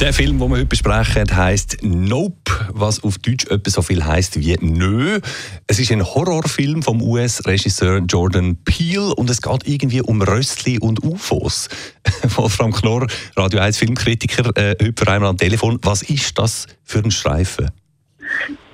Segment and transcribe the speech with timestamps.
[0.00, 4.40] Der Film, den wir heute besprechen, heißt Nope, was auf Deutsch etwa so viel heißt
[4.40, 5.20] wie Nö.
[5.68, 11.04] Es ist ein Horrorfilm vom US-Regisseur Jordan Peele und es geht irgendwie um Röstli und
[11.04, 11.68] UFOs.
[12.34, 13.06] Wolfram Knorr,
[13.36, 15.78] Radio 1 Filmkritiker, äh, heute für einmal am Telefon.
[15.82, 17.70] Was ist das für ein Streifen?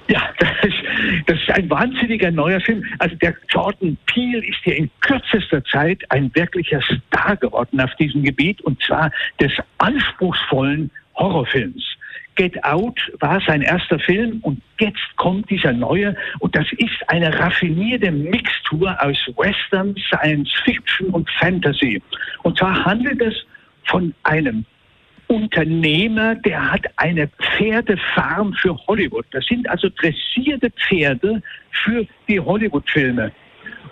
[0.09, 2.83] Ja, das ist, das ist ein wahnsinniger neuer Film.
[2.99, 8.23] Also der Jordan Peele ist ja in kürzester Zeit ein wirklicher Star geworden auf diesem
[8.23, 11.84] Gebiet und zwar des anspruchsvollen Horrorfilms.
[12.37, 17.38] Get Out war sein erster Film und jetzt kommt dieser neue und das ist eine
[17.38, 22.01] raffinierte Mixtur aus Western, Science Fiction und Fantasy.
[22.43, 23.34] Und zwar handelt es
[23.84, 24.65] von einem
[25.27, 29.27] Unternehmer, der hat eine Pferdefarm für Hollywood.
[29.30, 31.43] Das sind also dressierte Pferde
[31.84, 33.30] für die Hollywood-Filme.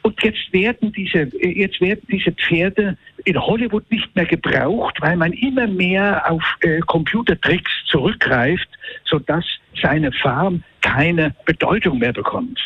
[0.02, 2.96] Und jetzt werden diese, jetzt werden diese Pferde
[3.28, 8.68] in Hollywood nicht mehr gebraucht, weil man immer mehr auf äh, Computertricks zurückgreift,
[9.04, 9.44] sodass
[9.82, 12.58] seine Farm keine Bedeutung mehr bekommt.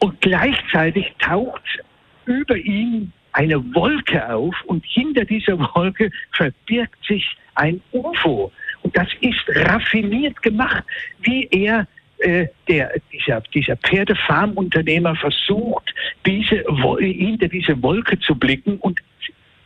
[0.00, 1.62] Und gleichzeitig taucht
[2.24, 7.24] über ihn eine Wolke auf und hinter dieser Wolke verbirgt sich
[7.54, 8.50] ein UFO.
[8.82, 10.82] Und das ist raffiniert gemacht,
[11.20, 11.86] wie er
[12.18, 15.94] äh, der, dieser, dieser Pferdefarmunternehmer versucht,
[16.26, 16.64] diese,
[16.98, 18.98] hinter diese Wolke zu blicken und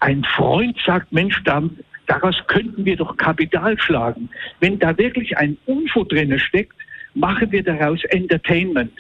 [0.04, 1.62] ein Freund sagt, Mensch, da,
[2.06, 4.28] daraus könnten wir doch Kapital schlagen.
[4.60, 6.76] Wenn da wirklich ein UFO drin steckt,
[7.14, 8.92] machen wir daraus Entertainment.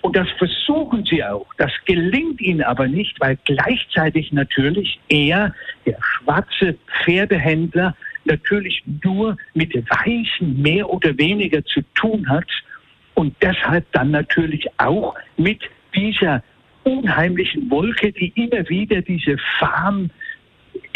[0.00, 1.46] Und das versuchen sie auch.
[1.58, 5.54] Das gelingt ihnen aber nicht, weil gleichzeitig natürlich er,
[5.84, 12.48] der schwarze Pferdehändler, natürlich nur mit Weißen mehr oder weniger zu tun hat
[13.14, 15.60] und deshalb dann natürlich auch mit
[15.94, 16.42] dieser
[16.84, 20.10] unheimlichen Wolke, die immer wieder diese Farm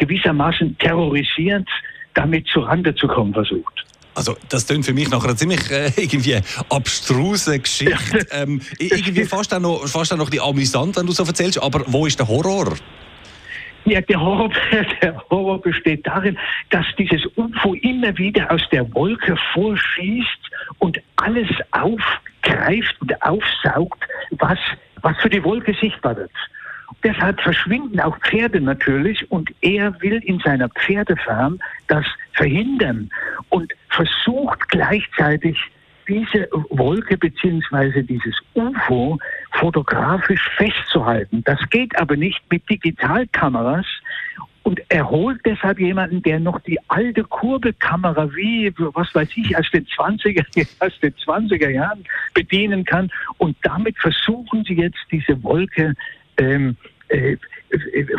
[0.00, 1.68] gewissermaßen terrorisierend
[2.14, 3.84] damit zurande zu kommen versucht.
[4.14, 8.26] Also das klingt für mich nach einer ziemlich äh, irgendwie abstruse Geschichte.
[8.32, 11.62] ähm, irgendwie fast auch, noch, fast auch noch ein bisschen amüsant, wenn du so erzählst.
[11.62, 12.74] Aber wo ist der Horror?
[13.84, 14.50] Ja, der Horror,
[15.02, 16.36] der Horror besteht darin,
[16.70, 24.58] dass dieses UFO immer wieder aus der Wolke vorschießt und alles aufgreift und aufsaugt, was,
[25.02, 26.32] was für die Wolke sichtbar wird.
[27.02, 33.10] Deshalb verschwinden auch Pferde natürlich und er will in seiner Pferdefarm das verhindern
[33.48, 35.58] und versucht gleichzeitig
[36.06, 39.18] diese Wolke beziehungsweise dieses UFO
[39.52, 41.42] fotografisch festzuhalten.
[41.44, 43.86] Das geht aber nicht mit Digitalkameras
[44.62, 49.70] und er holt deshalb jemanden, der noch die alte Kurbelkamera wie, was weiß ich, aus
[49.72, 50.44] den 20er,
[50.80, 53.10] aus den 20er Jahren bedienen kann.
[53.38, 55.94] Und damit versuchen sie jetzt diese Wolke
[56.36, 56.76] ähm,
[57.10, 57.36] äh,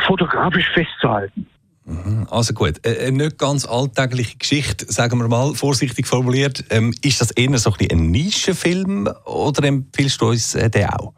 [0.05, 1.47] fotografisch festzuhalten.
[1.85, 2.27] Mhm.
[2.29, 6.63] Also gut, äh, eine nicht ganz alltägliche Geschichte, sagen wir mal vorsichtig formuliert.
[6.69, 11.13] Ähm, ist das eher so ein, ein Nischenfilm oder empfiehlst du uns äh, den auch?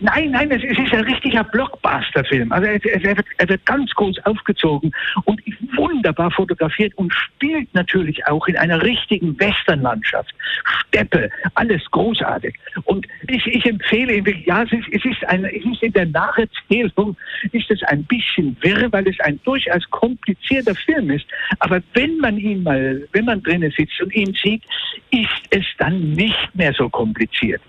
[0.00, 2.50] Nein, nein, es, ist ein richtiger Blockbuster-Film.
[2.50, 4.90] Also er, er, wird, er, wird, ganz groß aufgezogen
[5.24, 5.39] und
[6.10, 10.34] wunderbar fotografiert und spielt natürlich auch in einer richtigen Westernlandschaft.
[10.88, 12.54] Steppe, alles großartig.
[12.84, 17.16] Und ich, ich empfehle, ja, es ist, es ist, ein, es ist in der Nacherzählung
[17.52, 21.26] ist es ein bisschen wirr, weil es ein durchaus komplizierter Film ist.
[21.60, 24.62] Aber wenn man ihn mal, wenn man drinnen sitzt und ihn sieht,
[25.10, 27.62] ist es dann nicht mehr so kompliziert.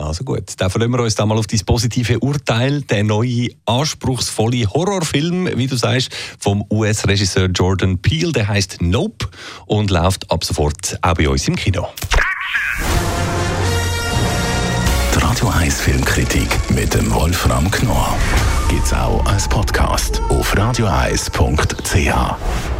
[0.00, 2.80] Also gut, dann verlassen wir uns da mal auf das positive Urteil.
[2.82, 9.28] Der neue, anspruchsvolle Horrorfilm, wie du sagst, vom US-Regisseur Jordan Peele, der heißt Nope
[9.66, 11.86] und läuft ab sofort auch bei uns im Kino.
[15.14, 18.16] Die Radio 1 Filmkritik mit dem Wolfram Knorr
[18.70, 22.79] gibt es auch als Podcast auf radioeis.ch.